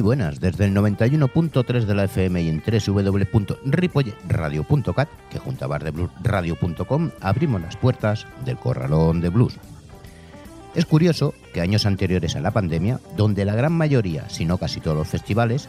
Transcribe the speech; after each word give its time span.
Muy 0.00 0.16
buenas, 0.16 0.40
desde 0.40 0.64
el 0.64 0.74
91.3 0.74 1.84
de 1.84 1.94
la 1.94 2.04
FM 2.04 2.40
y 2.40 2.48
en 2.48 2.62
www.ripolleradio.cat, 2.64 5.08
que 5.28 5.38
junto 5.38 5.66
a 5.66 5.68
bardebluesradio.com 5.68 7.10
abrimos 7.20 7.60
las 7.60 7.76
puertas 7.76 8.26
del 8.46 8.56
corralón 8.56 9.20
de 9.20 9.28
blues. 9.28 9.58
Es 10.74 10.86
curioso 10.86 11.34
que 11.52 11.60
años 11.60 11.84
anteriores 11.84 12.34
a 12.34 12.40
la 12.40 12.50
pandemia, 12.50 12.98
donde 13.14 13.44
la 13.44 13.54
gran 13.54 13.74
mayoría, 13.74 14.26
si 14.30 14.46
no 14.46 14.56
casi 14.56 14.80
todos 14.80 14.96
los 14.96 15.06
festivales, 15.06 15.68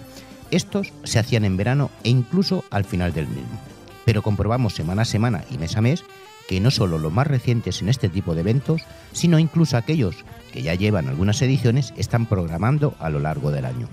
estos 0.50 0.94
se 1.04 1.20
hacían 1.20 1.44
en 1.44 1.58
verano 1.58 1.92
e 2.06 2.10
incluso 2.10 2.64
al 2.72 2.86
final 2.86 3.12
del 3.12 3.28
mismo. 3.28 3.60
Pero 4.06 4.22
comprobamos 4.22 4.76
semana 4.76 5.02
a 5.02 5.06
semana 5.06 5.44
y 5.52 5.58
mes 5.58 5.76
a 5.76 5.82
mes 5.82 6.06
que 6.48 6.62
no 6.62 6.72
solo 6.72 7.00
los 7.00 7.12
más 7.12 7.28
recientes 7.28 7.82
en 7.82 7.90
este 7.90 8.08
tipo 8.08 8.34
de 8.34 8.40
eventos, 8.42 8.82
sino 9.12 9.40
incluso 9.40 9.76
aquellos 9.76 10.24
que 10.54 10.62
ya 10.62 10.74
llevan 10.76 11.10
algunas 11.10 11.42
ediciones, 11.42 11.94
están 11.98 12.28
programando 12.28 12.96
a 13.00 13.10
lo 13.10 13.20
largo 13.20 13.52
del 13.52 13.66
año. 13.66 13.90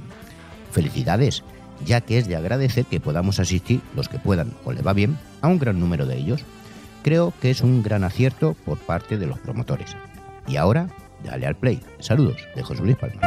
Felicidades, 0.71 1.43
ya 1.85 2.01
que 2.01 2.19
es 2.19 2.29
de 2.29 2.37
agradecer 2.37 2.85
que 2.85 3.01
podamos 3.01 3.41
asistir, 3.41 3.81
los 3.95 4.09
que 4.09 4.19
puedan 4.19 4.53
o 4.65 4.73
le 4.73 4.83
va 4.83 4.93
bien, 4.93 5.19
a 5.41 5.49
un 5.49 5.59
gran 5.59 5.81
número 5.81 6.07
de 6.07 6.17
ellos. 6.17 6.43
Creo 7.03 7.33
que 7.41 7.51
es 7.51 7.61
un 7.63 7.83
gran 7.83 8.05
acierto 8.05 8.55
por 8.65 8.79
parte 8.79 9.17
de 9.19 9.27
los 9.27 9.39
promotores. 9.39 9.97
Y 10.47 10.57
ahora, 10.57 10.89
dale 11.25 11.47
al 11.47 11.57
play. 11.57 11.81
Saludos 12.01 12.41
de 12.55 12.63
José 12.63 12.83
Luis 12.83 12.97
Palma. 12.97 13.21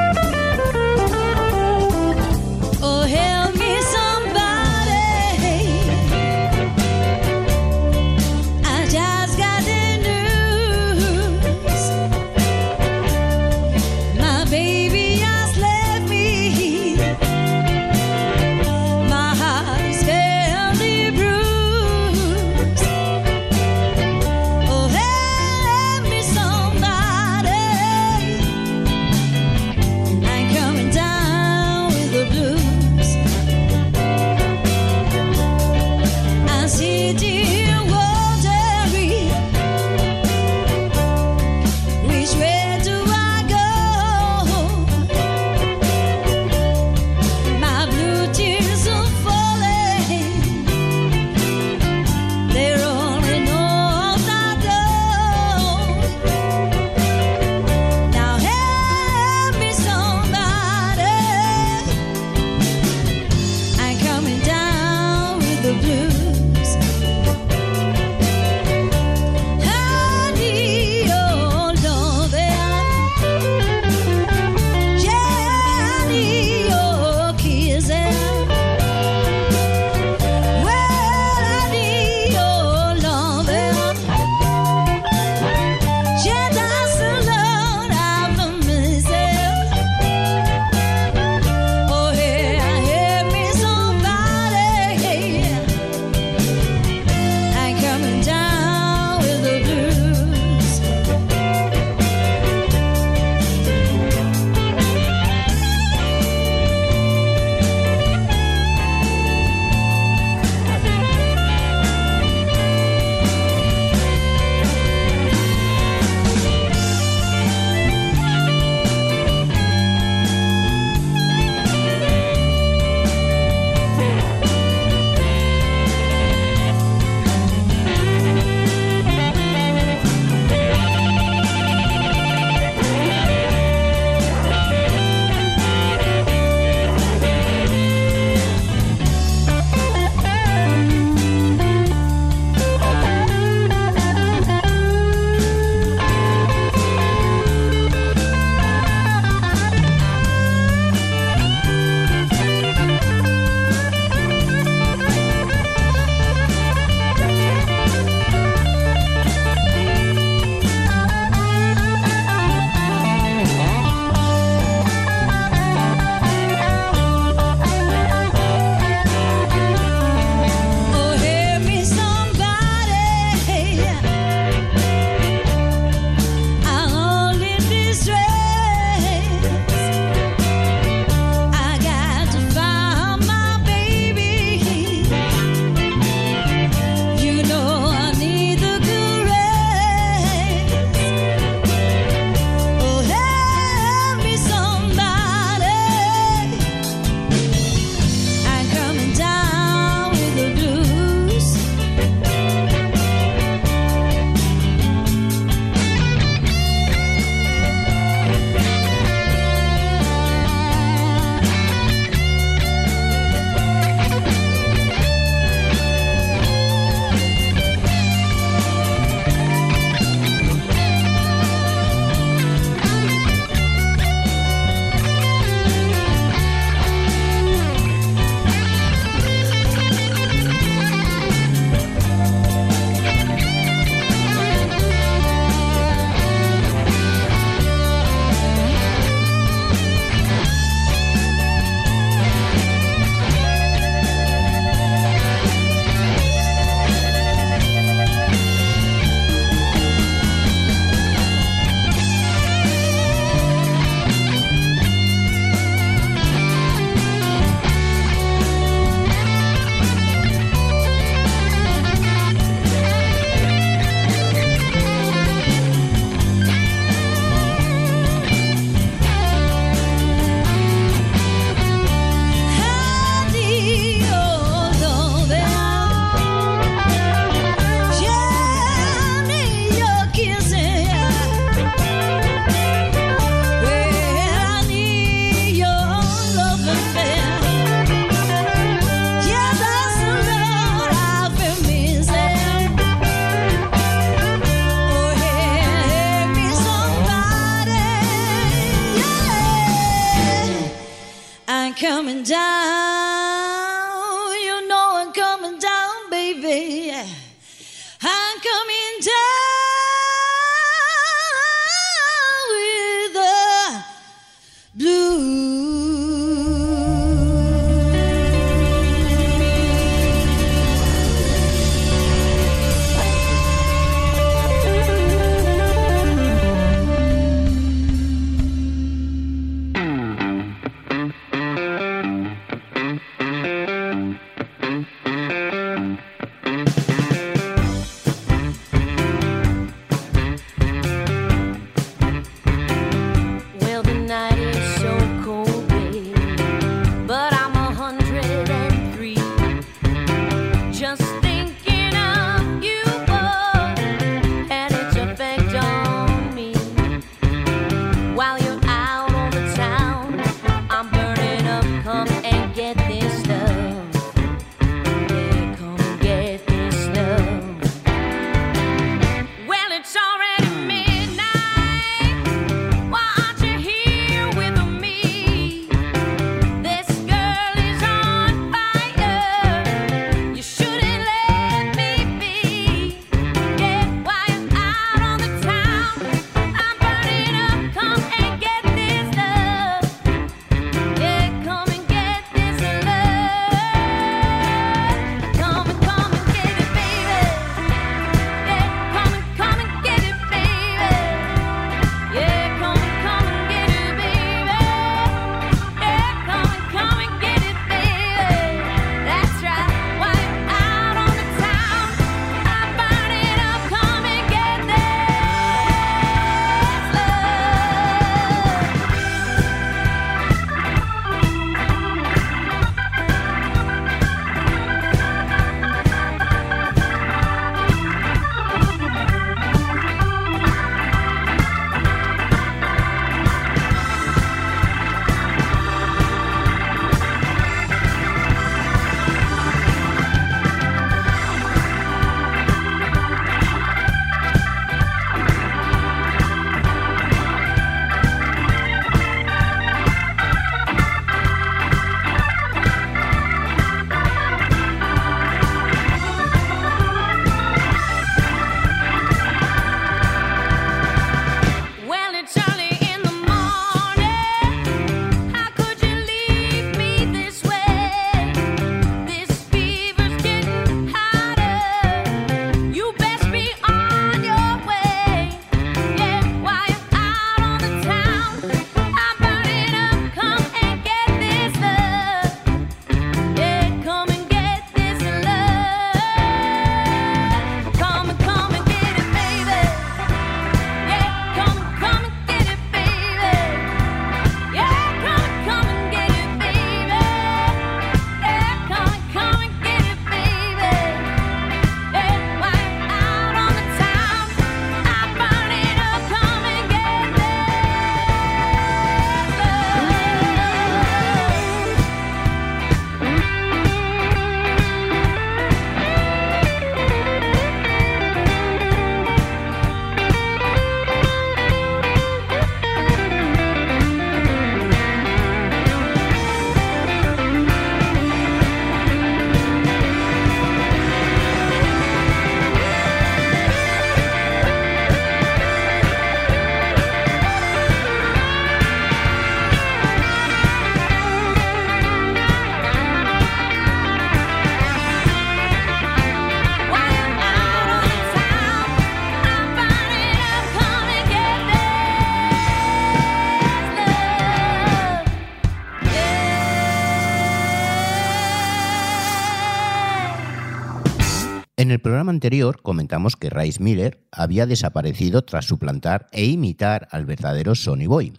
En 561.72 561.76
el 561.76 561.80
programa 561.80 562.12
anterior 562.12 562.62
comentamos 562.62 563.16
que 563.16 563.30
Rice 563.30 563.64
Miller 563.64 564.06
había 564.12 564.46
desaparecido 564.46 565.22
tras 565.22 565.46
suplantar 565.46 566.08
e 566.12 566.26
imitar 566.26 566.90
al 566.92 567.06
verdadero 567.06 567.56
Sonny 567.56 567.88
Boy. 567.88 568.12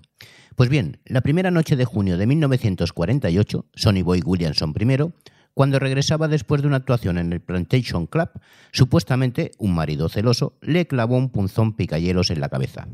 Pues 0.56 0.70
bien, 0.70 1.02
la 1.04 1.20
primera 1.20 1.50
noche 1.50 1.76
de 1.76 1.84
junio 1.84 2.16
de 2.16 2.26
1948, 2.26 3.66
Sonny 3.74 4.00
Boy 4.00 4.22
Williamson 4.24 4.72
I, 4.74 5.12
cuando 5.52 5.78
regresaba 5.78 6.28
después 6.28 6.62
de 6.62 6.68
una 6.68 6.78
actuación 6.78 7.18
en 7.18 7.30
el 7.30 7.42
Plantation 7.42 8.06
Club, 8.06 8.30
supuestamente 8.70 9.50
un 9.58 9.74
marido 9.74 10.08
celoso 10.08 10.56
le 10.62 10.86
clavó 10.86 11.18
un 11.18 11.28
punzón 11.28 11.76
picayelos 11.76 12.30
en 12.30 12.40
la 12.40 12.48
cabeza. 12.48 12.88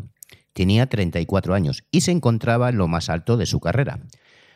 Tenía 0.54 0.88
34 0.88 1.54
años 1.54 1.84
y 1.92 2.00
se 2.00 2.10
encontraba 2.10 2.70
en 2.70 2.78
lo 2.78 2.88
más 2.88 3.10
alto 3.10 3.36
de 3.36 3.46
su 3.46 3.60
carrera. 3.60 4.00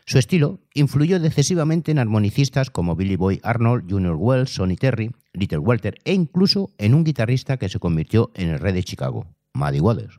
Su 0.05 0.19
estilo 0.19 0.61
influyó 0.75 1.21
decisivamente 1.21 1.93
en 1.93 1.99
armonicistas 1.99 2.71
como 2.71 2.97
Billy 2.97 3.17
Boy 3.17 3.41
Arnold, 3.43 3.91
Junior 3.91 4.17
Wells, 4.17 4.55
Sonny 4.55 4.77
Terry, 4.77 5.13
Little 5.33 5.59
Walter 5.59 5.95
e 6.05 6.13
incluso 6.13 6.71
en 6.79 6.95
un 6.95 7.05
guitarrista 7.05 7.57
que 7.57 7.69
se 7.69 7.79
convirtió 7.79 8.31
en 8.35 8.49
el 8.49 8.59
rey 8.59 8.73
de 8.73 8.85
Chicago, 8.85 9.27
Muddy 9.55 9.81
Waters. 9.81 10.19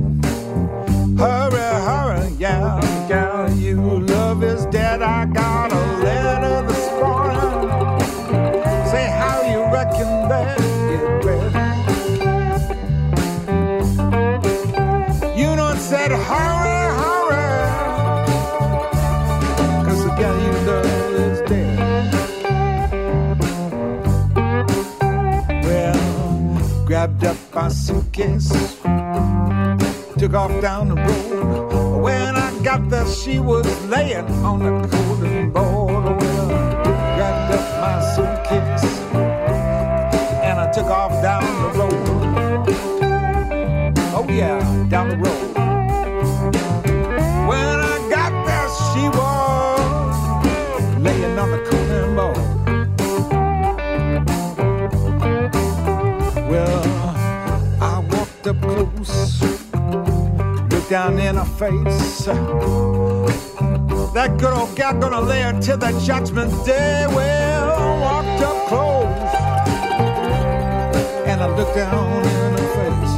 Took 30.32 30.50
off 30.50 30.62
down 30.62 30.88
the 30.88 30.94
road. 30.94 32.00
When 32.00 32.36
I 32.36 32.58
got 32.62 32.88
there, 32.88 33.06
she 33.06 33.38
was 33.38 33.66
laying 33.84 34.24
on 34.42 34.60
the 34.60 34.88
golden 34.88 35.50
board. 35.50 36.04
Well, 36.22 36.48
grabbed 37.16 37.52
up 37.52 37.64
my 37.82 38.00
suitcase, 38.14 38.84
and 40.42 40.58
I 40.58 40.72
took 40.72 40.86
off 40.86 41.12
down 41.20 41.44
the 41.62 41.78
road. 41.78 42.64
Oh 44.14 44.26
yeah, 44.30 44.86
down 44.88 45.10
the 45.10 45.16
road. 45.18 45.51
Down 60.92 61.18
in 61.18 61.36
her 61.36 61.44
face. 61.46 62.26
That 64.12 64.36
good 64.38 64.52
old 64.52 64.76
gal 64.76 64.92
gonna 65.00 65.22
lay 65.22 65.40
her 65.40 65.58
till 65.58 65.78
the 65.78 65.90
judgment 66.04 66.52
day. 66.66 67.06
Well, 67.08 67.98
walked 67.98 68.42
up 68.42 68.68
close, 68.68 69.34
and 71.26 71.40
I 71.40 71.46
looked 71.56 71.76
down 71.76 72.26
in 72.34 72.52
her 72.58 72.68
face. 72.76 73.14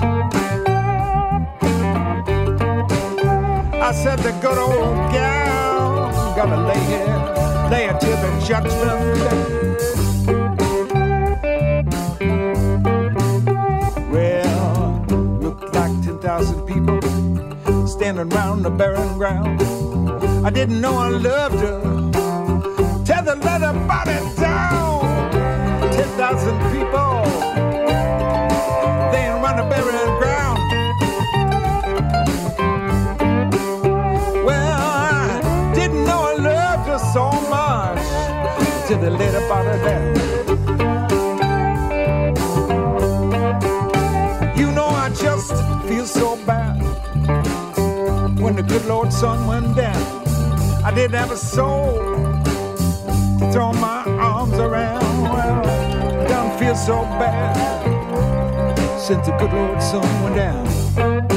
I 3.88 3.90
said 3.92 4.20
the 4.20 4.30
good 4.40 4.56
old 4.56 4.96
gal 5.12 6.12
gonna 6.36 6.68
lay 6.68 6.78
here, 6.92 7.22
lay 7.72 7.86
her 7.88 7.98
till 7.98 8.16
the 8.24 8.30
judgment 8.46 9.18
day. 9.18 10.03
The 18.64 18.70
barren 18.70 19.18
ground. 19.18 19.60
I 20.42 20.48
didn't 20.48 20.80
know 20.80 20.96
I 20.96 21.10
loved 21.10 21.56
her. 21.56 21.80
Tell 23.04 23.22
the 23.22 23.36
letter 23.36 23.74
body 23.86 24.18
down. 24.40 25.30
10,000 25.92 26.72
people 26.72 27.14
laying 29.12 29.34
around 29.36 29.56
the 29.60 29.66
barren 29.68 30.10
ground. 30.18 30.60
Well, 34.46 34.80
I 34.80 35.72
didn't 35.74 36.04
know 36.06 36.20
I 36.22 36.34
loved 36.50 36.88
her 36.88 37.00
so 37.12 37.24
much 37.50 38.88
till 38.88 38.98
the 38.98 39.10
down. 39.10 40.33
Good 48.78 48.86
Lord 48.86 49.12
sun 49.12 49.46
went 49.46 49.76
down. 49.76 50.26
I 50.84 50.92
didn't 50.92 51.14
have 51.14 51.30
a 51.30 51.36
soul 51.36 51.94
to 53.38 53.52
throw 53.52 53.72
my 53.72 54.02
arms 54.04 54.54
around. 54.54 55.22
Well, 55.22 55.64
I 55.64 56.26
don't 56.26 56.58
feel 56.58 56.74
so 56.74 57.02
bad 57.22 57.54
since 58.98 59.26
the 59.26 59.36
good 59.36 59.52
Lord 59.52 59.80
sun 59.80 60.22
went 60.24 60.34
down. 60.34 61.33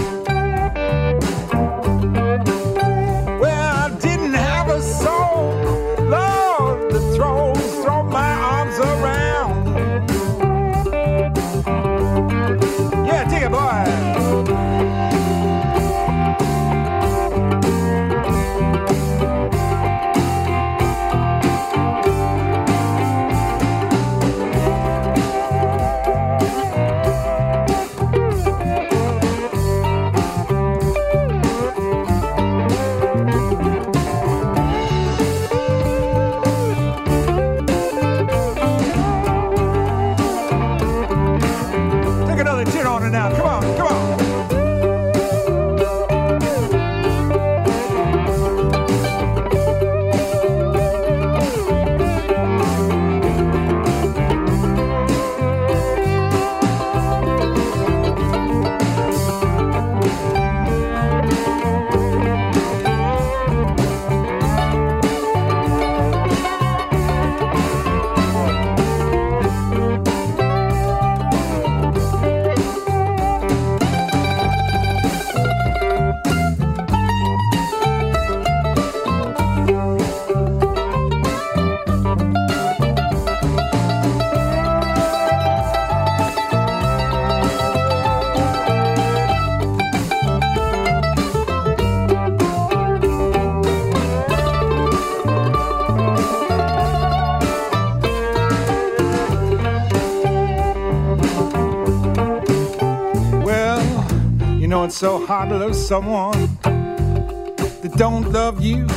So 104.98 105.24
hard 105.28 105.50
to 105.50 105.58
love 105.60 105.76
someone 105.76 106.58
that 106.64 107.94
don't 107.98 108.32
love 108.32 108.64
you. 108.64 108.88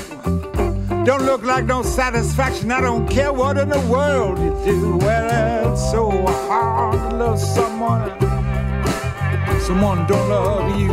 Don't 1.04 1.26
look 1.26 1.42
like 1.42 1.66
no 1.66 1.82
satisfaction. 1.82 2.72
I 2.72 2.80
don't 2.80 3.06
care 3.06 3.30
what 3.30 3.58
in 3.58 3.68
the 3.68 3.80
world 3.80 4.38
you 4.38 4.48
do. 4.64 4.96
Well, 4.96 5.72
it's 5.72 5.90
so 5.90 6.10
hard 6.48 7.10
to 7.10 7.16
love 7.16 7.38
someone. 7.38 8.18
Someone 9.60 10.06
don't 10.06 10.26
love 10.30 10.80
you. 10.80 10.88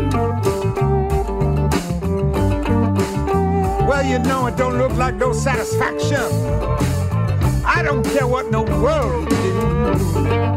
Well, 3.88 4.06
you 4.06 4.20
know 4.20 4.48
it 4.48 4.58
don't 4.58 4.78
look 4.78 4.92
like 4.98 5.16
no 5.16 5.32
satisfaction. 5.32 6.20
I 7.66 7.82
don't 7.82 8.04
care 8.04 8.28
what 8.28 8.48
in 8.48 8.52
the 8.52 8.64
world 8.64 9.32
you 9.32 10.57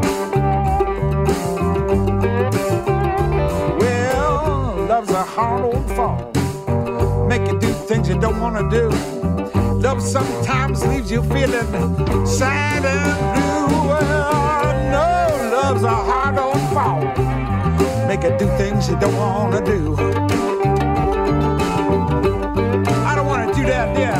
Hard 5.31 5.63
old 5.63 5.87
fall. 5.95 6.29
Make 7.25 7.47
you 7.47 7.57
do 7.57 7.71
things 7.71 8.09
you 8.09 8.19
don't 8.19 8.41
want 8.41 8.57
to 8.57 8.69
do. 8.69 8.89
Love 9.79 10.01
sometimes 10.01 10.85
leaves 10.85 11.09
you 11.09 11.23
feeling 11.23 11.69
sad 12.25 12.83
and 12.83 13.03
blue. 13.33 13.87
Well, 13.87 14.73
know 14.91 15.55
love's 15.55 15.83
a 15.83 15.89
hard 16.09 16.37
old 16.37 16.61
fall. 16.75 17.01
Make 18.09 18.23
you 18.23 18.37
do 18.37 18.47
things 18.57 18.89
you 18.89 18.97
don't 18.99 19.15
want 19.15 19.53
to 19.55 19.61
do. 19.63 19.95
I 23.09 23.13
don't 23.15 23.27
want 23.27 23.47
to 23.47 23.55
do 23.55 23.65
that, 23.67 23.97
yeah. 23.97 24.10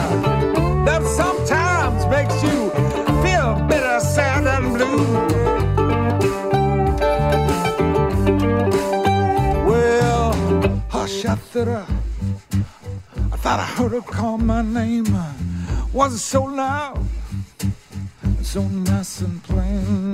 I 11.68 11.86
thought 13.38 13.60
I, 13.60 13.66
heard 13.66 13.92
her 13.92 14.02
call 14.02 14.40
my 14.40 14.64
name. 14.64 15.06
Was 15.94 16.16
it 16.16 16.18
so 16.18 16.44
loud, 16.44 17.06
so 18.42 18.64
nice 18.64 19.22
and 19.22 19.44
plain? 19.44 20.12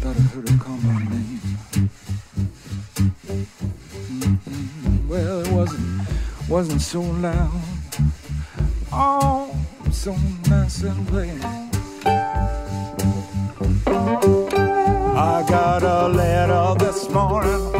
Thought 0.00 0.16
I 0.16 0.20
heard 0.32 0.48
her 0.48 0.58
call 0.58 0.76
my 0.78 0.98
name. 1.04 1.40
Mm-mm. 4.08 5.06
Well, 5.08 5.40
it 5.42 5.52
wasn't 5.52 6.08
wasn't 6.48 6.80
so 6.80 7.02
loud. 7.02 7.60
Oh, 8.90 9.54
so 9.92 10.16
nice 10.48 10.82
and 10.84 11.06
plain. 11.08 11.67
I 15.38 15.44
got 15.44 15.84
a 15.84 16.08
letter 16.08 16.84
this 16.84 17.08
morning. 17.10 17.72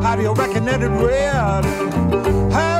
How 0.00 0.14
do 0.14 0.22
you 0.22 0.32
reckon 0.32 0.64
that 0.66 0.80
it 0.80 0.86
read? 0.90 2.75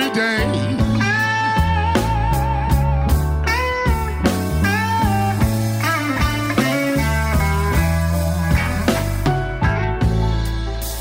Every 0.00 0.14
day. 0.14 0.44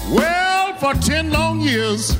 Well, 0.09 0.73
for 0.75 0.93
10 0.93 1.31
long 1.31 1.59
years, 1.59 2.15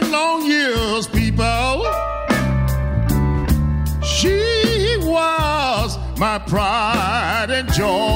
10 0.00 0.10
long 0.10 0.44
years, 0.44 1.06
people. 1.06 1.86
She 4.02 4.96
was 5.02 5.96
my 6.18 6.40
pride 6.40 7.50
and 7.50 7.72
joy. 7.72 8.13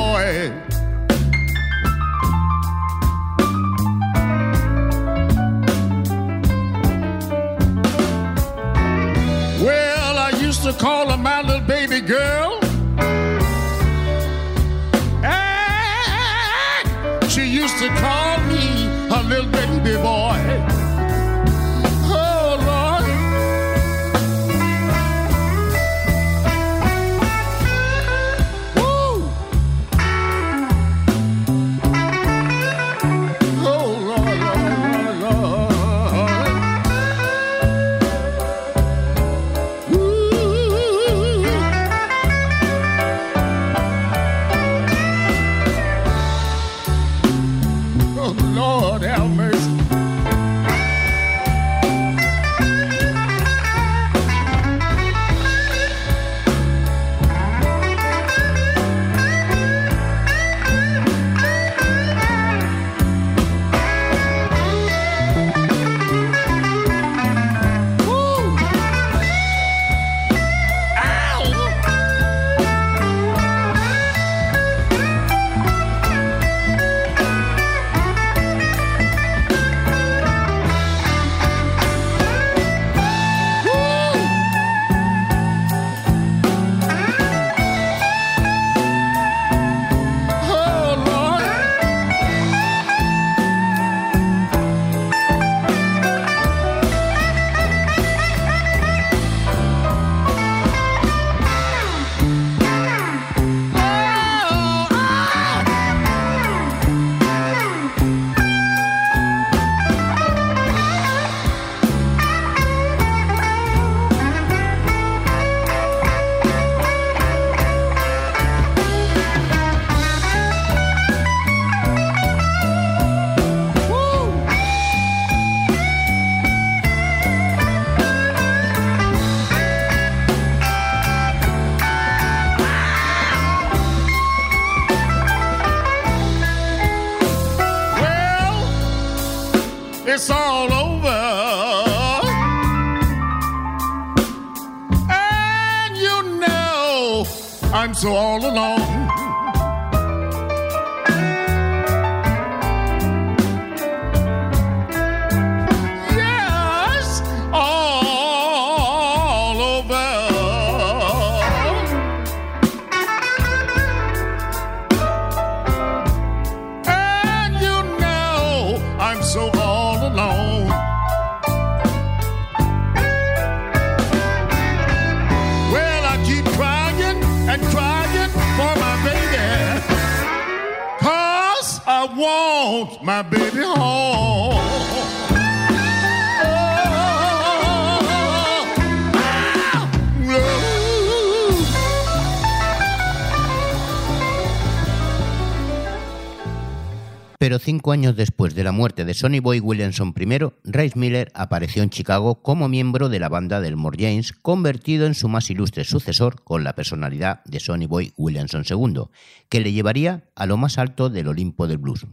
Pero 197.38 197.60
cinco 197.60 197.92
años 197.92 198.16
después 198.16 198.54
de 198.54 198.64
la 198.64 198.72
muerte 198.72 199.04
de 199.04 199.14
Sonny 199.14 199.40
Boy 199.40 199.60
Williamson 199.60 200.12
I, 200.14 200.38
Rice 200.64 200.98
Miller 200.98 201.30
apareció 201.34 201.82
en 201.82 201.88
Chicago 201.88 202.42
como 202.42 202.68
miembro 202.68 203.08
de 203.08 203.20
la 203.20 203.28
banda 203.28 203.60
del 203.60 203.76
More 203.76 203.96
James, 203.98 204.32
convertido 204.32 205.06
en 205.06 205.14
su 205.14 205.28
más 205.28 205.48
ilustre 205.48 205.84
sucesor 205.84 206.42
con 206.42 206.64
la 206.64 206.74
personalidad 206.74 207.42
de 207.44 207.60
Sonny 207.60 207.86
Boy 207.86 208.12
Williamson 208.18 208.64
II, 208.68 209.04
que 209.48 209.60
le 209.60 209.72
llevaría 209.72 210.24
a 210.34 210.46
lo 210.46 210.58
más 210.58 210.76
alto 210.76 211.08
del 211.08 211.28
Olimpo 211.28 211.66
del 211.66 211.78
blues. 211.78 212.04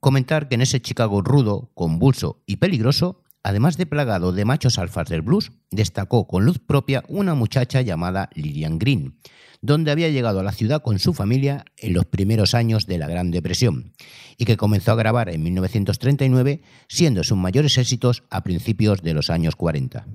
Comentar 0.00 0.48
que 0.48 0.54
en 0.54 0.62
ese 0.62 0.80
Chicago 0.80 1.22
rudo, 1.22 1.70
convulso 1.74 2.42
y 2.46 2.56
peligroso, 2.56 3.22
además 3.42 3.76
de 3.76 3.86
plagado 3.86 4.32
de 4.32 4.44
machos 4.44 4.78
alfas 4.78 5.08
del 5.08 5.22
blues, 5.22 5.50
destacó 5.70 6.26
con 6.26 6.44
luz 6.44 6.58
propia 6.58 7.02
una 7.08 7.34
muchacha 7.34 7.80
llamada 7.82 8.30
Lillian 8.34 8.78
Green, 8.78 9.18
donde 9.60 9.90
había 9.90 10.08
llegado 10.08 10.38
a 10.38 10.44
la 10.44 10.52
ciudad 10.52 10.82
con 10.82 11.00
su 11.00 11.14
familia 11.14 11.64
en 11.76 11.94
los 11.94 12.04
primeros 12.04 12.54
años 12.54 12.86
de 12.86 12.98
la 12.98 13.08
Gran 13.08 13.32
Depresión 13.32 13.92
y 14.36 14.44
que 14.44 14.56
comenzó 14.56 14.92
a 14.92 14.96
grabar 14.96 15.30
en 15.30 15.42
1939, 15.42 16.62
siendo 16.88 17.24
sus 17.24 17.36
mayores 17.36 17.76
éxitos 17.76 18.22
a 18.30 18.44
principios 18.44 19.02
de 19.02 19.14
los 19.14 19.30
años 19.30 19.56
40. 19.56 20.06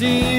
You 0.00 0.29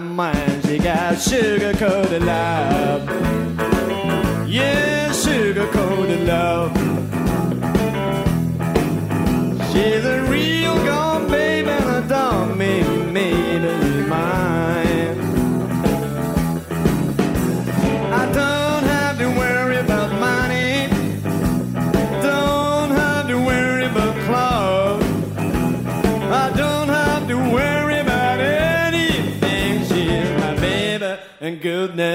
my 0.00 0.32
mind. 0.32 0.64
She 0.66 0.78
got 0.78 1.18
sugar 1.18 1.72
coated 1.74 2.22
love. 2.22 3.08
Yeah, 4.48 5.12
sugar 5.12 5.66
coated 5.68 6.26
love. 6.26 6.76
She's 9.72 10.04
a 10.04 10.22
real 10.28 10.74
gone 10.84 11.25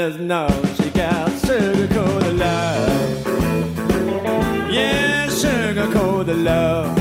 goodness 0.01 0.19
knows 0.19 0.77
she 0.77 0.89
got 0.89 1.29
sugar 1.45 1.87
coated 1.93 2.37
love. 2.37 3.27
Yeah, 4.71 5.29
sugar 5.29 5.91
coated 5.91 6.37
love. 6.37 7.00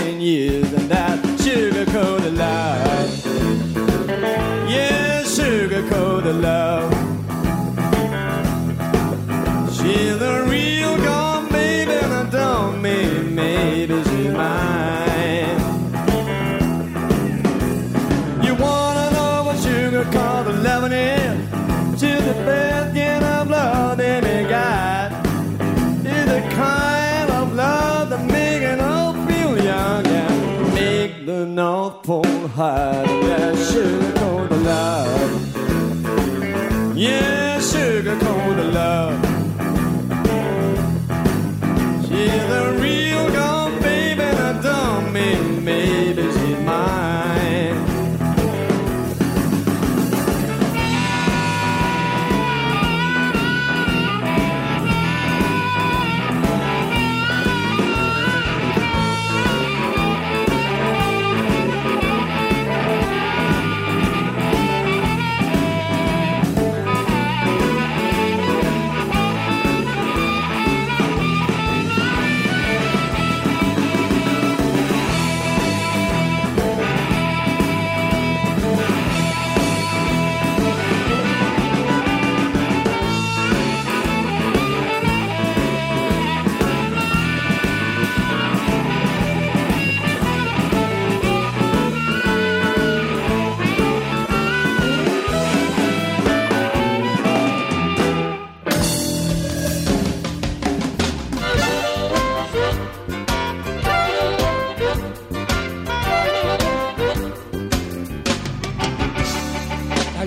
Can 0.00 0.18
use, 0.18 0.72
and 0.72 0.90
that 0.90 1.18
sugar 1.40 1.84
coated 1.92 2.32
love. 2.32 3.26
Yeah, 4.66 5.22
sugar 5.24 5.86
coated 5.90 6.36
love. 6.36 6.90
She's 9.70 10.18
a 10.22 10.46
real 10.48 10.96
gone 11.04 11.50
baby, 11.50 11.92
and 11.92 12.14
I 12.14 12.30
don't 12.30 12.80
mean 12.80 13.34
maybe 13.34 14.02
she's 14.04 14.32
mine. 14.32 14.79
Hot. 32.48 33.06
That 33.06 33.56
sugar 33.56 34.12
cold 34.18 34.50
love. 34.62 35.30
Yeah, 36.96 37.60
sugar 37.60 38.18
cold 38.18 38.58
love. 38.74 39.39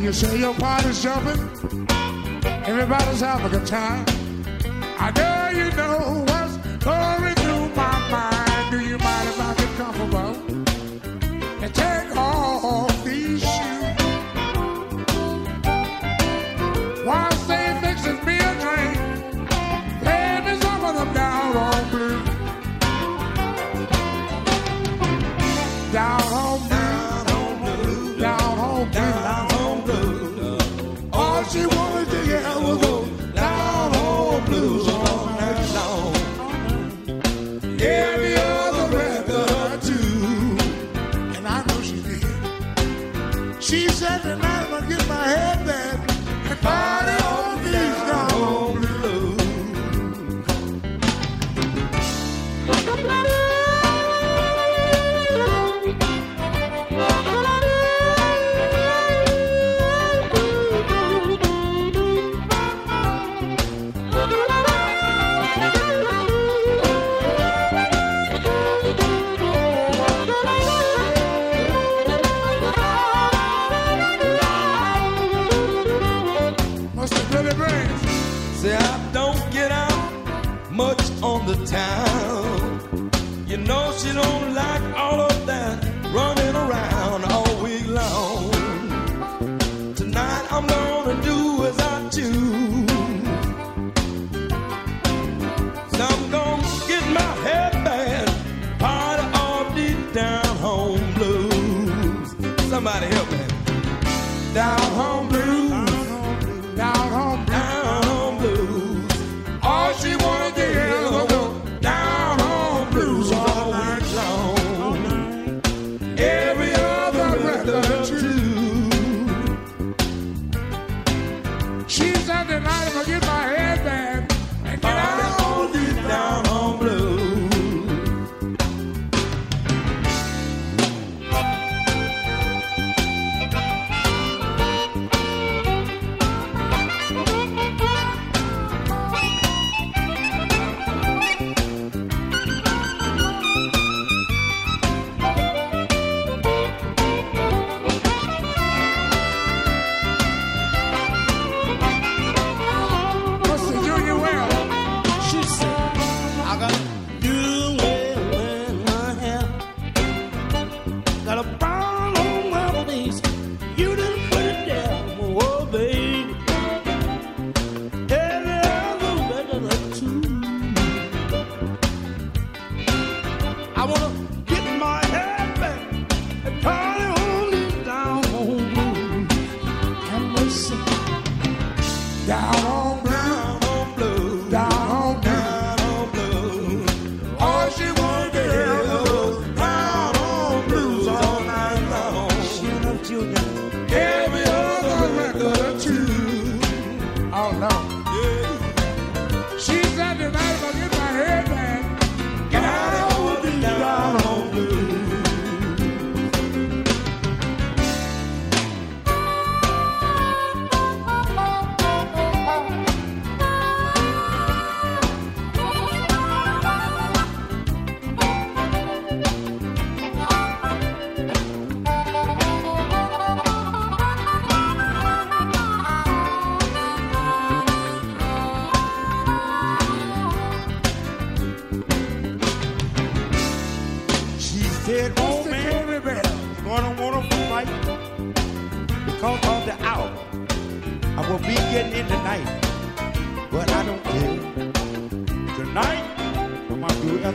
you 0.03 0.11
say 0.11 0.37
your 0.37 0.53
party's 0.55 1.01
jumping, 1.01 1.39
everybody's 2.65 3.21
having 3.21 3.45
a 3.45 3.49
good 3.49 3.65
time. 3.65 4.12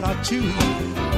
that 0.01 0.31
I 0.31 0.31
you. 0.31 1.18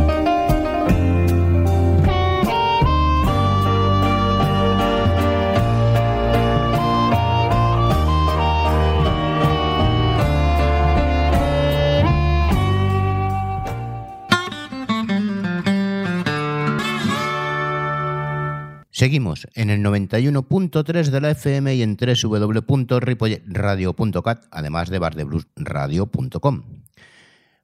Seguimos 19.01 19.47
en 19.55 19.71
el 19.71 19.81
91.3 19.81 21.09
de 21.09 21.21
la 21.21 21.31
FM 21.31 21.73
y 21.73 21.81
en 21.81 21.97
www.ripolletradio.cat, 21.97 24.45
además 24.51 24.91
de 24.91 24.99
bardebluesradio.com. 24.99 26.63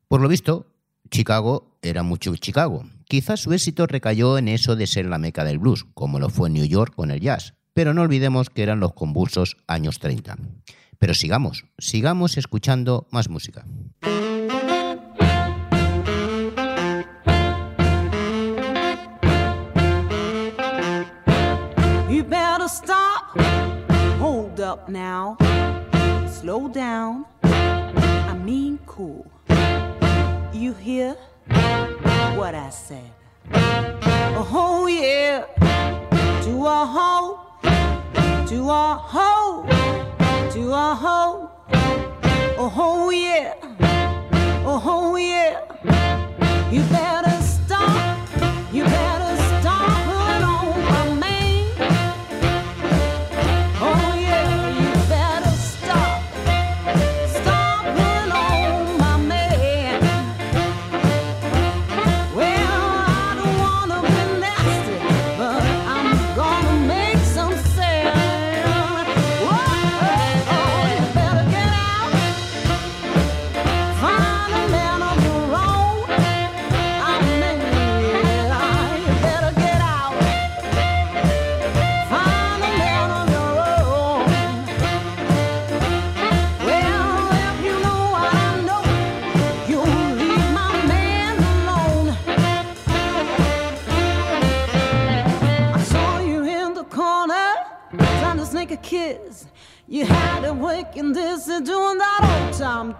Por 0.07 0.21
lo 0.21 0.29
visto, 0.29 0.73
Chicago 1.11 1.77
era 1.83 2.01
mucho 2.01 2.35
Chicago. 2.37 2.85
Quizás 3.05 3.41
su 3.41 3.53
éxito 3.53 3.85
recayó 3.85 4.39
en 4.39 4.47
eso 4.47 4.75
de 4.75 4.87
ser 4.87 5.05
la 5.05 5.19
meca 5.19 5.43
del 5.43 5.59
blues, 5.59 5.85
como 5.93 6.17
lo 6.17 6.29
fue 6.29 6.49
New 6.49 6.65
York 6.65 6.95
con 6.95 7.11
el 7.11 7.21
jazz, 7.21 7.53
pero 7.75 7.93
no 7.93 8.01
olvidemos 8.01 8.49
que 8.49 8.63
eran 8.63 8.79
los 8.79 8.93
convulsos 8.93 9.57
años 9.67 9.99
30. 9.99 10.39
Pero 10.97 11.13
sigamos, 11.13 11.65
sigamos 11.77 12.35
escuchando 12.37 13.07
más 13.11 13.29
música. 13.29 13.63
Hold 24.19 24.59
up 24.59 24.89
now. 24.89 25.37
Slow 26.27 26.67
down. 26.67 27.25
I 27.43 28.35
mean, 28.43 28.79
cool. 28.85 29.25
You 30.53 30.73
hear 30.73 31.15
what 32.35 32.55
I 32.55 32.69
said? 32.69 33.11
Oh, 33.53 34.87
yeah. 34.87 35.45
To 36.43 36.65
a 36.65 36.85
hoe. 36.85 37.39
To 38.47 38.69
a 38.69 38.95
hoe. 38.95 39.65
To 40.51 40.73
a 40.73 40.95
hoe. 40.95 41.49
Oh, 42.59 43.09
yeah. 43.09 43.53
Oh, 44.65 45.15
yeah. 45.15 45.61
You 46.71 46.81
better 46.89 47.41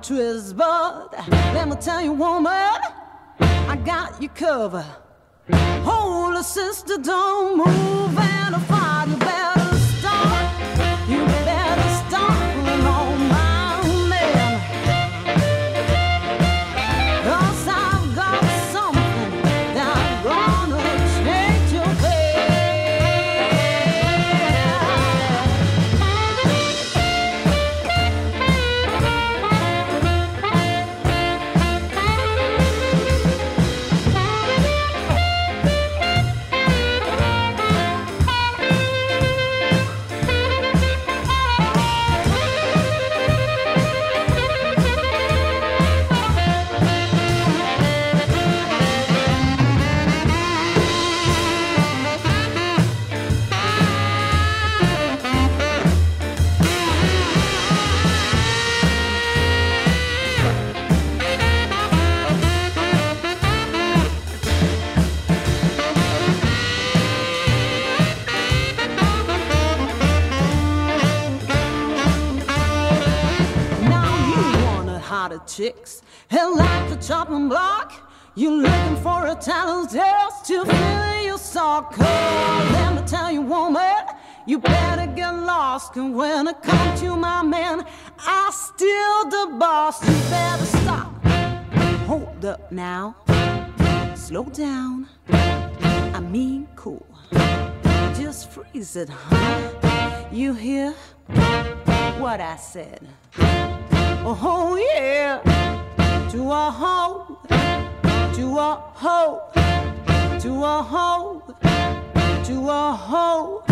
twist, 0.08 0.56
but 0.56 1.14
let 1.54 1.68
me 1.68 1.76
tell 1.76 2.02
you, 2.02 2.14
woman, 2.14 2.54
I 3.40 3.78
got 3.86 4.22
you 4.22 4.30
covered. 4.30 4.86
Hold 5.84 6.36
a 6.36 6.44
sister, 6.44 6.98
don't 6.98 7.58
move 7.58 7.97
and 76.30 76.56
like 76.56 76.90
the 76.90 76.96
chopping 76.96 77.50
block. 77.50 78.12
You're 78.36 78.52
looking 78.52 78.98
for 78.98 79.28
a 79.28 79.36
talent 79.36 79.92
test 79.92 80.46
to 80.46 80.64
fill 80.64 81.22
your 81.24 81.38
sock. 81.38 81.98
Let 81.98 82.96
me 82.96 83.02
tell 83.08 83.32
you, 83.32 83.42
woman, 83.42 84.04
you 84.46 84.60
better 84.60 85.08
get 85.08 85.32
lost. 85.32 85.98
And 85.98 86.16
when 86.16 86.48
it 86.48 86.62
comes 86.62 87.02
to 87.02 87.16
my 87.18 87.42
man, 87.42 87.84
I 88.20 88.52
still 88.52 89.30
the 89.30 89.58
boss. 89.58 90.04
You 90.08 90.30
better 90.30 90.66
stop. 90.66 91.26
Hold 92.06 92.46
up 92.46 92.72
now. 92.72 93.16
Slow 94.16 94.44
down. 94.44 95.08
I 95.30 96.20
mean, 96.20 96.68
cool. 96.76 97.06
Just 98.16 98.52
freeze 98.52 98.96
it, 98.96 99.10
huh? 99.10 100.28
You 100.32 100.54
hear 100.54 100.94
what 102.20 102.40
I 102.40 102.56
said? 102.56 103.08
Oh 104.30 104.76
yeah, 104.76 105.40
to 106.32 106.52
a 106.52 106.70
hoe, 106.70 107.38
to 108.36 108.58
a 108.58 108.76
hoe, 108.94 109.42
to 110.42 110.64
a 110.66 110.84
hoe, 110.84 111.42
to 112.44 112.70
a 112.70 112.92
hoe, 112.92 113.64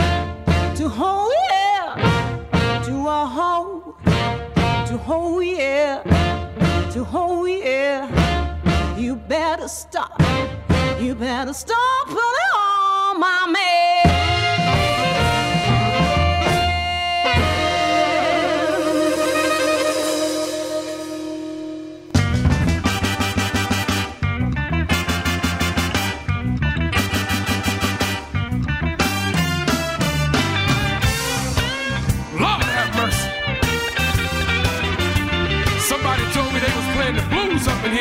to 0.78 0.88
hoe 0.88 1.32
yeah, 1.50 2.82
to 2.86 3.06
a 3.06 3.26
hoe, 3.26 3.96
to 4.88 4.98
hoe 4.98 5.42
yeah, 5.42 6.90
to 6.94 7.04
hoe 7.04 7.44
yeah. 7.44 8.98
You 8.98 9.18
better 9.18 9.68
stop, 9.68 10.22
you 11.02 11.16
better 11.16 11.52
stop 11.54 12.06
pulling 12.06 12.56
on 12.56 13.20
my 13.20 13.52
man. 13.52 13.95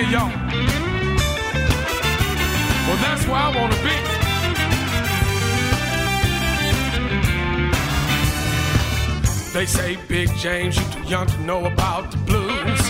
Here, 0.04 0.18
y'all. 0.18 0.28
Well, 2.86 2.96
that's 2.96 3.26
where 3.26 3.36
I 3.36 3.52
wanna 3.54 3.76
be. 3.82 3.96
They 9.52 9.66
say, 9.66 9.96
Big 10.08 10.34
James, 10.36 10.76
you 10.76 10.84
too 10.90 11.08
young 11.08 11.26
to 11.26 11.40
know 11.42 11.66
about 11.66 12.10
the 12.10 12.18
blues. 12.18 12.80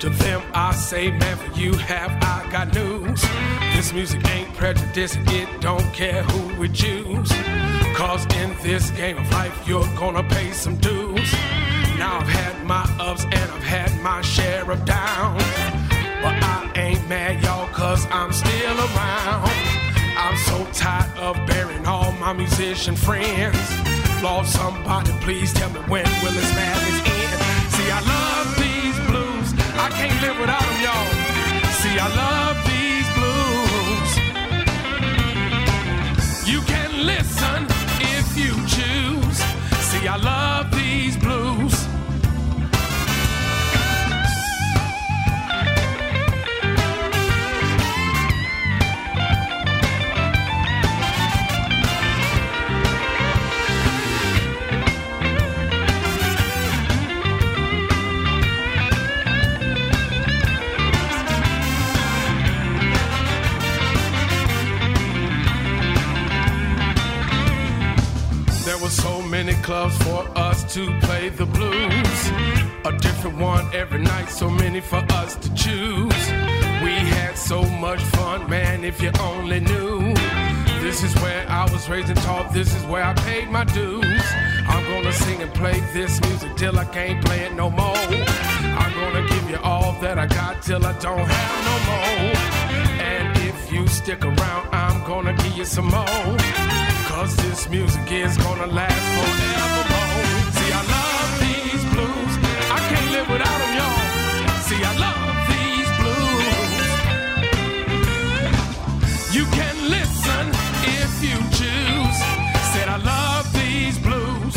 To 0.00 0.10
them, 0.10 0.42
I 0.52 0.74
say, 0.74 1.10
man, 1.10 1.36
for 1.36 1.58
you 1.58 1.72
have 1.74 2.10
I 2.20 2.50
got 2.50 2.74
news. 2.74 3.22
This 3.74 3.92
music 3.92 4.28
ain't 4.28 4.52
prejudice, 4.54 5.16
it 5.16 5.48
don't 5.60 5.92
care 5.94 6.22
who 6.24 6.60
we 6.60 6.68
choose. 6.68 7.32
Cause 7.94 8.26
in 8.36 8.56
this 8.62 8.90
game 8.90 9.18
of 9.18 9.30
life, 9.30 9.56
you're 9.68 9.86
gonna 9.96 10.24
pay 10.24 10.50
some 10.50 10.76
dues. 10.76 11.32
Now 11.96 12.18
I've 12.18 12.28
had 12.28 12.64
my 12.66 12.82
ups 12.98 13.22
and 13.24 13.50
I've 13.52 13.62
had 13.62 14.02
my 14.02 14.20
share 14.20 14.68
of 14.68 14.84
downs. 14.84 15.83
But 16.24 16.42
I 16.42 16.72
ain't 16.76 17.06
mad, 17.06 17.42
y'all, 17.44 17.68
cause 17.68 18.06
I'm 18.10 18.32
still 18.32 18.76
around. 18.88 19.50
I'm 20.16 20.36
so 20.48 20.64
tired 20.72 21.12
of 21.18 21.36
burying 21.46 21.86
all 21.86 22.12
my 22.12 22.32
musician 22.32 22.96
friends. 22.96 23.58
Lord, 24.22 24.46
somebody 24.46 25.12
please 25.20 25.52
tell 25.52 25.68
me 25.68 25.80
when 25.80 26.06
will 26.22 26.32
this 26.32 26.54
madness 26.56 26.98
end? 27.18 27.40
See, 27.74 27.88
I 27.98 28.00
love 28.16 28.56
these 28.64 28.96
blues. 29.08 29.48
I 29.76 29.90
can't 29.98 30.18
live 30.22 30.38
without 30.40 30.64
them, 30.64 30.80
y'all. 30.86 31.12
See, 31.80 31.98
I 32.06 32.08
love 32.24 32.56
these 32.72 33.08
blues. 33.18 34.10
You 36.48 36.60
can 36.62 36.90
listen 37.04 37.33
many 69.54 69.62
clubs 69.62 69.96
for 69.98 70.26
us 70.36 70.74
to 70.74 70.86
play 71.00 71.28
the 71.28 71.46
blues. 71.46 72.20
A 72.84 72.92
different 72.98 73.38
one 73.38 73.68
every 73.74 73.98
night, 73.98 74.28
so 74.28 74.48
many 74.48 74.80
for 74.80 75.02
us 75.10 75.36
to 75.36 75.54
choose. 75.54 76.24
We 76.82 76.94
had 77.16 77.36
so 77.36 77.62
much 77.62 78.00
fun, 78.00 78.48
man, 78.48 78.84
if 78.84 79.00
you 79.02 79.10
only 79.20 79.60
knew. 79.60 80.14
This 80.80 81.02
is 81.02 81.14
where 81.22 81.46
I 81.48 81.64
was 81.70 81.88
raised 81.88 82.08
and 82.08 82.20
taught, 82.20 82.52
this 82.52 82.74
is 82.74 82.84
where 82.84 83.04
I 83.04 83.14
paid 83.14 83.48
my 83.50 83.64
dues. 83.64 84.24
I'm 84.66 84.84
gonna 84.84 85.12
sing 85.12 85.42
and 85.42 85.52
play 85.54 85.80
this 85.92 86.20
music 86.22 86.56
till 86.56 86.78
I 86.78 86.84
can't 86.84 87.24
play 87.24 87.40
it 87.40 87.54
no 87.54 87.70
more. 87.70 88.06
I'm 88.82 88.92
gonna 88.94 89.26
give 89.28 89.50
you 89.50 89.58
all 89.62 89.92
that 90.00 90.18
I 90.18 90.26
got 90.26 90.62
till 90.62 90.84
I 90.84 90.92
don't 90.98 91.28
have 91.36 91.56
no 91.70 91.76
more. 91.90 92.34
And 93.12 93.36
if 93.50 93.72
you 93.72 93.86
stick 93.86 94.24
around, 94.24 94.68
I'm 94.72 95.04
gonna 95.04 95.34
give 95.34 95.56
you 95.56 95.64
some 95.64 95.86
more. 95.86 96.63
Cause 97.14 97.36
this 97.36 97.68
music 97.70 98.10
is 98.10 98.36
gonna 98.38 98.66
last 98.66 99.06
forevermore. 99.14 100.24
See, 100.58 100.72
I 100.80 100.82
love 100.96 101.30
these 101.46 101.82
blues. 101.92 102.32
I 102.76 102.78
can't 102.90 103.08
live 103.14 103.28
without 103.30 103.58
them, 103.62 103.72
y'all. 103.78 104.02
See, 104.66 104.82
I 104.82 104.92
love 105.06 105.36
these 105.54 105.88
blues. 106.00 106.56
You 109.36 109.44
can 109.58 109.76
listen 109.96 110.44
if 110.98 111.12
you 111.22 111.38
choose. 111.60 112.18
Said, 112.72 112.88
I 112.88 112.98
love 113.12 113.46
these 113.60 113.96
blues. 114.06 114.54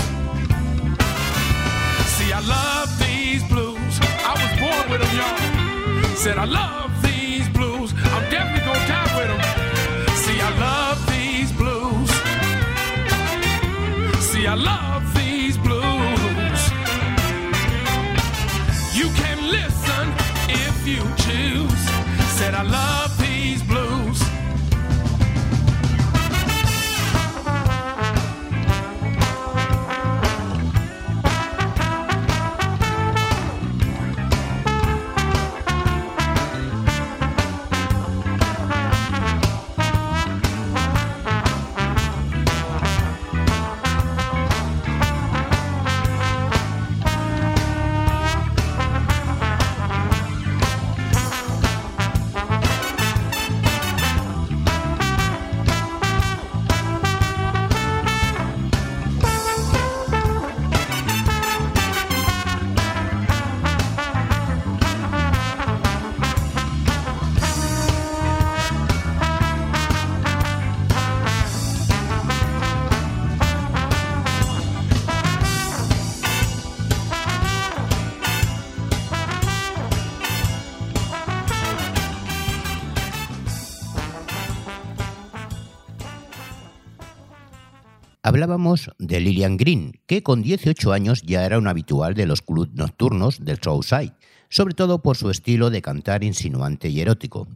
See, 2.16 2.30
I 2.34 2.42
love 2.42 2.90
these 2.98 3.44
blues. 3.54 3.94
I 4.02 4.34
was 4.42 4.52
born 4.60 4.86
with 4.90 5.02
them, 5.04 5.14
y'all. 5.20 5.38
Said, 6.16 6.38
I 6.40 6.46
love 6.46 6.87
I 14.48 14.56
love 14.56 14.97
Hablábamos 88.38 88.92
de 89.00 89.20
Lillian 89.20 89.58
Green, 89.58 89.94
que 90.06 90.22
con 90.22 90.44
18 90.44 90.94
años 90.94 91.24
ya 91.24 91.44
era 91.44 91.58
un 91.58 91.68
habitual 91.68 92.14
de 92.14 92.28
los 92.28 92.44
clubs 92.44 92.72
nocturnos 92.76 93.44
del 93.44 93.58
Southside, 93.60 94.14
sobre 94.48 94.76
todo 94.76 95.02
por 95.02 95.18
su 95.18 95.32
estilo 95.32 95.72
de 95.72 95.82
cantar 95.82 96.24
insinuante 96.24 96.90
y 96.90 97.00
erótico. 97.00 97.48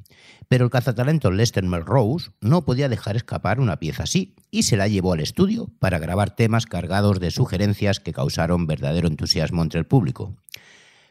Pero 0.47 0.65
el 0.65 0.71
cazatalento 0.71 1.29
Lester 1.29 1.63
Melrose 1.63 2.31
no 2.41 2.65
podía 2.65 2.89
dejar 2.89 3.15
escapar 3.15 3.59
una 3.59 3.77
pieza 3.77 4.01
así 4.01 4.33
y 4.49 4.63
se 4.63 4.75
la 4.75 4.87
llevó 4.87 5.13
al 5.13 5.19
estudio 5.19 5.69
para 5.77 5.99
grabar 5.99 6.35
temas 6.35 6.65
cargados 6.65 7.19
de 7.19 7.29
sugerencias 7.29 7.99
que 7.99 8.11
causaron 8.11 8.65
verdadero 8.65 9.07
entusiasmo 9.07 9.61
entre 9.61 9.77
el 9.77 9.85
público. 9.85 10.35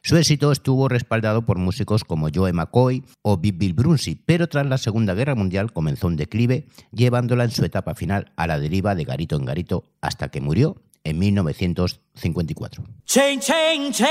Su 0.02 0.16
éxito 0.16 0.50
estuvo 0.50 0.88
respaldado 0.88 1.44
por 1.44 1.58
músicos 1.58 2.04
como 2.04 2.28
Joe 2.34 2.52
McCoy 2.54 3.04
o 3.20 3.36
Bill 3.36 3.74
Brunsey, 3.74 4.14
pero 4.14 4.48
tras 4.48 4.66
la 4.66 4.78
Segunda 4.78 5.14
Guerra 5.14 5.34
Mundial 5.34 5.72
comenzó 5.72 6.06
un 6.06 6.16
declive, 6.16 6.66
llevándola 6.90 7.44
en 7.44 7.50
su 7.50 7.64
etapa 7.64 7.94
final 7.94 8.32
a 8.36 8.46
la 8.46 8.58
deriva 8.58 8.94
de 8.94 9.04
garito 9.04 9.36
en 9.36 9.44
garito 9.44 9.84
hasta 10.00 10.28
que 10.28 10.40
murió 10.40 10.76
en 11.04 11.18
1954. 11.18 12.84
Chain, 13.04 13.40
chain, 13.40 13.92
chain. 13.92 14.10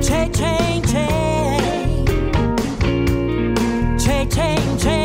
Chain, 0.00 0.32
chain, 0.32 0.82
chain. 0.82 2.04
Chain, 3.98 4.28
chain, 4.28 4.78
chain. 4.78 5.03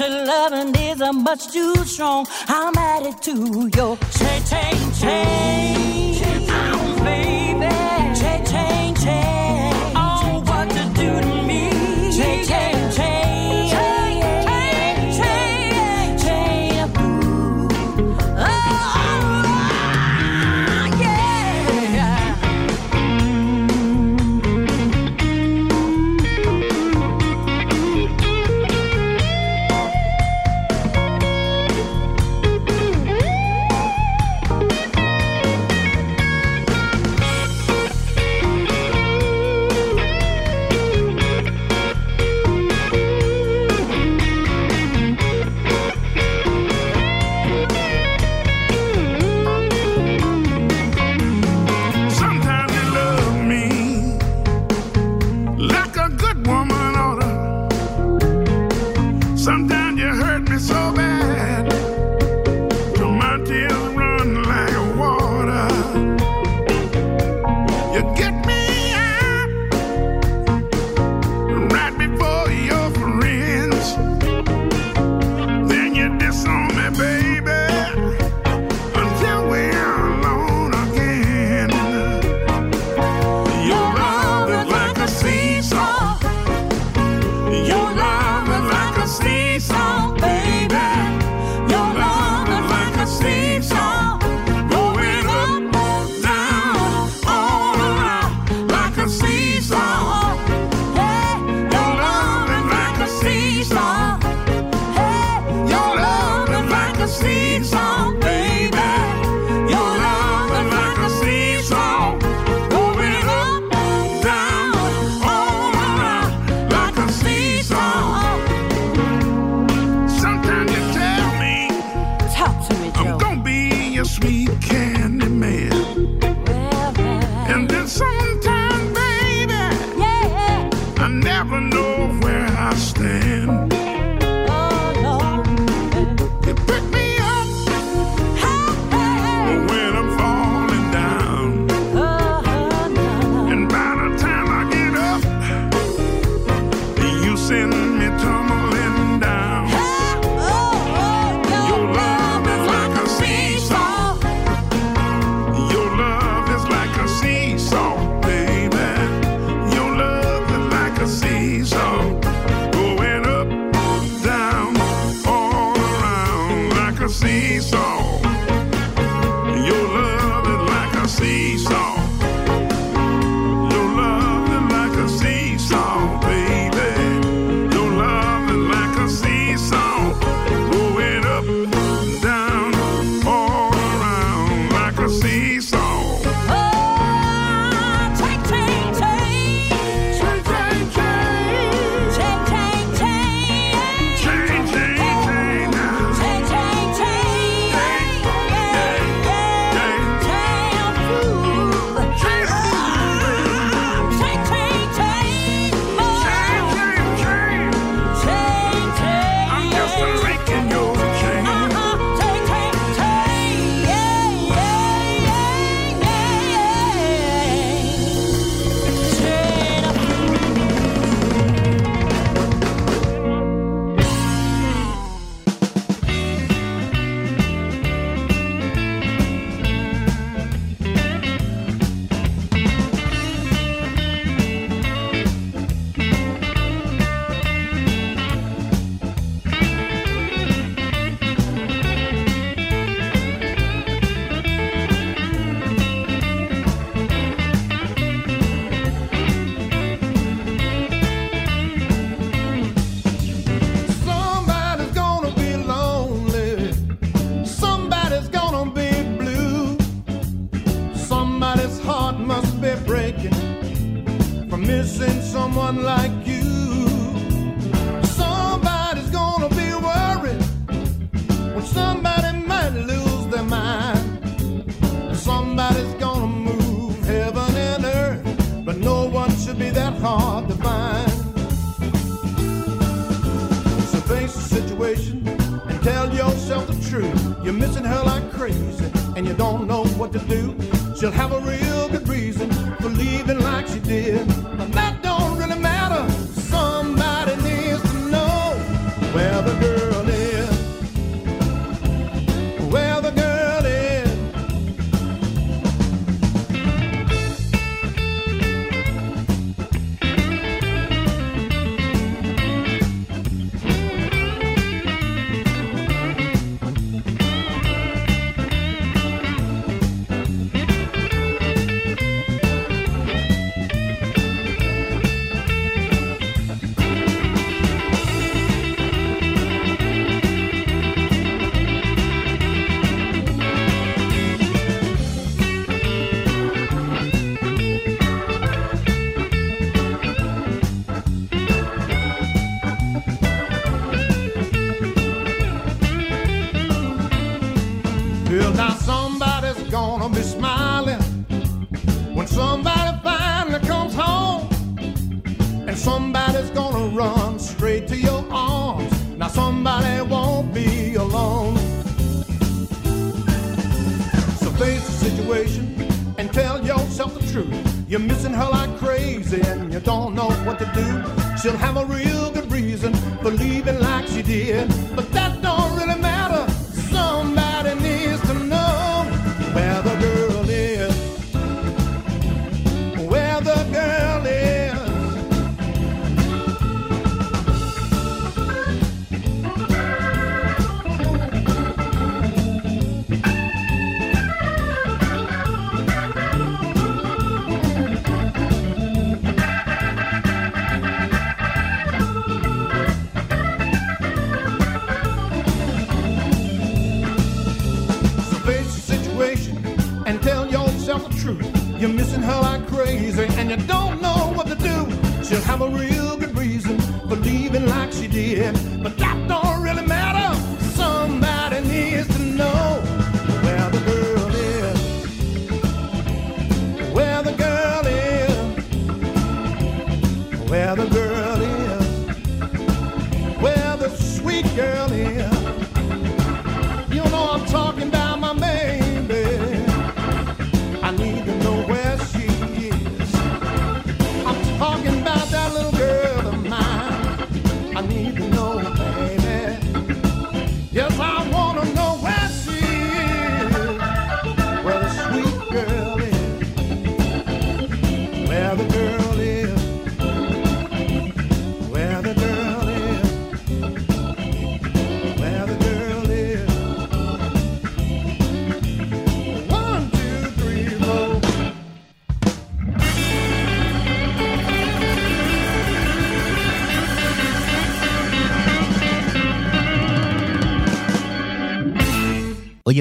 your 0.00 0.08
loving 0.08 0.74
is 0.74 1.00
a 1.00 1.12
much 1.12 1.52
too 1.52 1.74
strong. 1.84 2.26
I'm 2.48 2.74
addicted 2.76 3.22
to 3.24 3.70
your 3.76 3.96
change, 4.10 5.00
change, 5.00 6.20
change. 6.20 6.95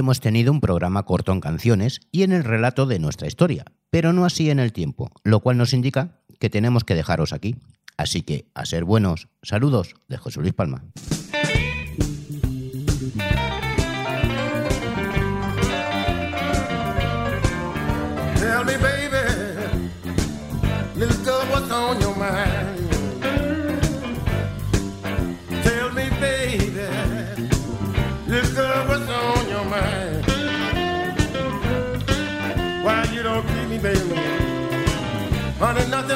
hemos 0.05 0.19
tenido 0.19 0.51
un 0.51 0.61
programa 0.61 1.01
corto 1.01 1.31
en 1.31 1.41
canciones 1.41 1.99
y 2.11 2.21
en 2.21 2.31
el 2.31 2.43
relato 2.43 2.85
de 2.85 2.99
nuestra 2.99 3.27
historia, 3.27 3.65
pero 3.89 4.13
no 4.13 4.23
así 4.23 4.51
en 4.51 4.59
el 4.59 4.71
tiempo, 4.71 5.09
lo 5.23 5.39
cual 5.39 5.57
nos 5.57 5.73
indica 5.73 6.21
que 6.39 6.51
tenemos 6.51 6.83
que 6.83 6.93
dejaros 6.93 7.33
aquí. 7.33 7.55
Así 7.97 8.21
que, 8.21 8.45
a 8.53 8.67
ser 8.67 8.85
buenos, 8.85 9.29
saludos 9.41 9.95
de 10.07 10.17
José 10.17 10.41
Luis 10.41 10.53
Palma. 10.53 10.83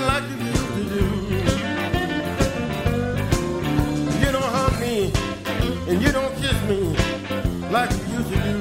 like 0.06 0.24
you 0.30 0.38
used 0.46 0.74
to 0.76 0.84
do. 0.96 1.04
You 4.20 4.32
don't 4.32 4.52
hug 4.58 4.80
me 4.80 5.12
and 5.88 6.02
you 6.02 6.12
don't 6.12 6.36
kiss 6.36 6.58
me 6.70 6.96
like 7.70 7.92
you 7.92 8.04
used 8.18 8.30
to 8.30 8.38
do. 8.48 8.56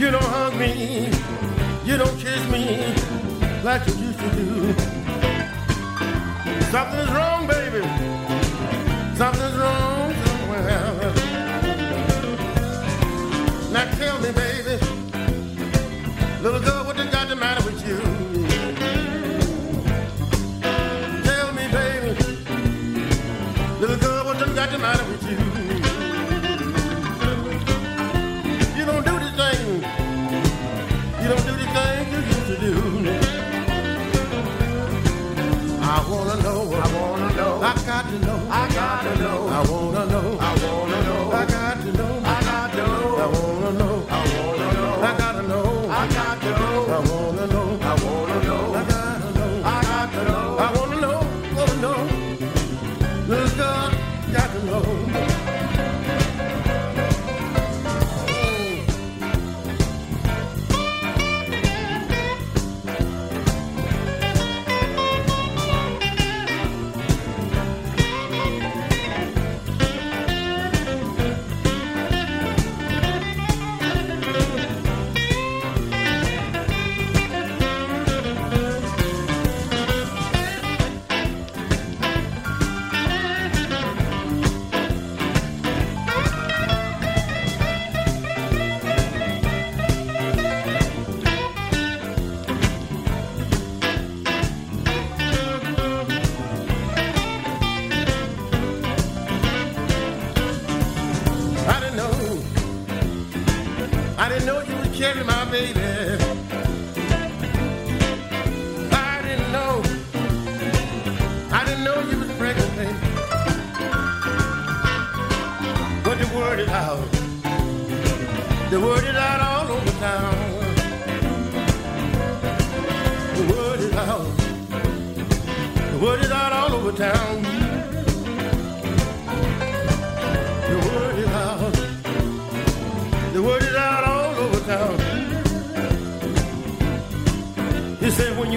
You 0.00 0.10
don't 0.10 0.30
hug 0.36 0.54
me, 0.56 1.10
you 1.84 1.96
don't 1.96 2.18
kiss 2.18 2.42
me 2.48 2.64
like 3.62 3.86
you 3.88 3.94
used 3.94 4.18
to 4.18 4.30
do. 4.30 4.74
Something 6.70 7.00
is 7.00 7.10
wrong, 7.12 7.46
baby. 7.46 7.82
Something's 9.16 9.56
wrong 9.56 10.14
somewhere. 10.24 11.12
Now 13.72 13.84
tell 13.96 14.18
me, 14.20 14.32
baby. 14.32 14.53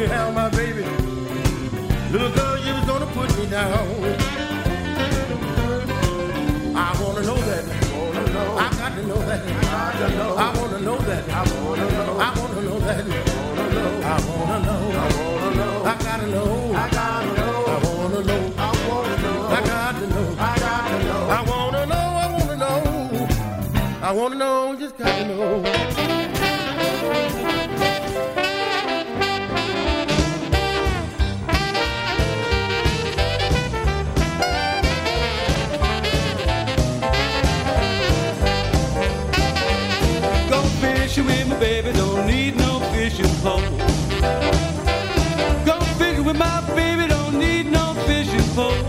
When 0.09 0.33
my 0.33 0.49
baby, 0.49 0.83
little 2.11 2.31
girl, 2.31 2.57
you 2.65 2.73
was 2.73 2.85
gonna 2.85 3.07
put 3.07 3.29
me 3.37 3.45
down. 3.47 3.87
I 6.75 6.91
wanna 7.01 7.21
know 7.23 7.39
that. 7.49 7.63
I 8.57 8.69
got 8.77 8.95
to 8.95 9.03
know 9.07 9.21
that. 9.29 9.41
I 9.73 10.53
wanna 10.57 10.79
know 10.79 10.97
that. 10.97 11.29
I 11.29 11.43
wanna 11.53 11.91
know. 11.91 12.19
I 12.19 12.39
wanna 12.39 12.61
know 12.61 12.79
that. 12.79 13.05
I 14.05 14.17
wanna 14.27 14.59
know. 14.65 14.81
I 14.83 15.11
wanna 15.19 15.55
know. 15.57 15.83
I 15.85 15.95
gotta 16.03 16.27
know. 16.27 16.73
I 16.73 16.89
gotta 16.89 17.27
know. 17.37 17.65
I 17.67 17.79
wanna 17.85 18.21
know. 18.23 18.53
I 18.57 18.69
wanna 18.87 19.15
know. 19.23 19.47
I 19.47 19.61
got 19.65 19.91
to 19.99 20.07
know. 20.07 20.35
I 20.39 20.59
got 20.59 20.87
to 20.87 20.97
know. 21.07 21.21
I 21.29 21.41
wanna 21.49 21.85
know. 21.85 21.95
I 21.95 22.27
wanna 22.33 22.55
know. 22.55 22.77
I 24.01 24.11
wanna 24.11 24.35
know. 24.35 24.56
Pole. 43.47 43.61
Go 45.69 45.75
fishing 45.99 46.25
with 46.25 46.37
my 46.37 46.59
baby, 46.75 47.07
don't 47.07 47.35
need 47.45 47.65
no 47.71 47.85
fishing 48.07 48.47
pole. 48.57 48.83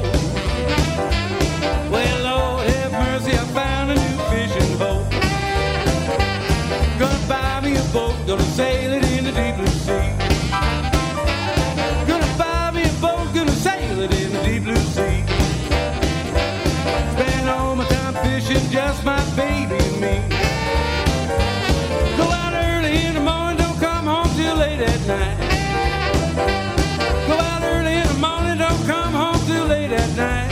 Well, 1.93 2.19
Lord 2.29 2.67
have 2.75 2.93
mercy, 2.93 3.33
I 3.43 3.45
found 3.59 3.87
a 3.93 3.97
new 4.05 4.17
fishing 4.33 4.73
boat. 4.83 5.07
Gonna 7.01 7.29
buy 7.33 7.61
me 7.65 7.77
a 7.77 7.85
boat, 7.97 8.17
gonna 8.27 8.51
sail 8.59 8.91
it 8.99 9.05
in 9.17 9.23
the 9.29 9.35
deep 9.41 9.55
blue 9.59 9.79
sea. 9.87 10.09
Gonna 12.11 12.33
buy 12.43 12.71
me 12.77 12.83
a 12.93 12.95
boat, 13.05 13.27
gonna 13.37 13.59
sail 13.67 13.97
it 14.05 14.13
in 14.23 14.29
the 14.35 14.43
deep 14.49 14.63
blue 14.65 14.85
sea. 14.97 15.19
Spend 17.15 17.49
all 17.49 17.77
my 17.77 17.87
time 17.95 18.15
fishing, 18.25 18.65
just 18.71 19.05
my 19.05 19.18
night. 25.09 25.39
Go 27.27 27.33
out 27.33 27.63
early 27.63 27.95
in 27.95 28.07
the 28.07 28.19
morning, 28.21 28.59
don't 28.59 28.85
come 28.87 29.15
home 29.15 29.41
till 29.47 29.65
late 29.65 29.91
at 29.91 30.11
night. 30.15 30.51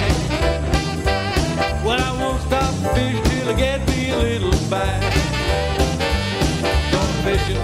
Well, 1.84 2.00
I 2.00 2.10
won't 2.18 2.40
stop 2.40 2.72
fishing 2.94 3.22
till 3.24 3.50
I 3.50 3.52
get 3.52 3.86
me 3.86 4.12
a 4.12 4.16
little 4.16 4.56
bite. 4.70 5.02
Going 6.90 7.18
fishing, 7.26 7.60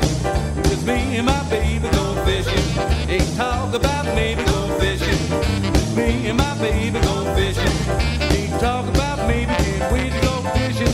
just 0.64 0.84
me 0.86 1.16
and 1.16 1.24
my 1.24 1.43
baby 1.49 1.88
going 1.97 2.20
fishing. 2.26 2.66
Ain't 3.09 3.36
talk 3.36 3.72
about 3.74 4.05
maybe 4.14 4.45
going 4.45 4.78
fishing. 4.78 5.20
Me 5.97 6.28
and 6.28 6.36
my 6.36 6.55
baby 6.59 7.01
going 7.01 7.34
fishing. 7.34 7.74
Ain't 8.36 8.61
talk 8.61 8.86
about 8.86 9.26
maybe 9.26 9.55
can't 9.64 9.93
wait 9.93 10.12
to 10.12 10.20
go 10.20 10.43
fishing 10.53 10.93